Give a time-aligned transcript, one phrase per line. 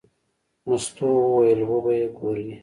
[0.67, 2.49] مستو وویل: وبه یې ګورې.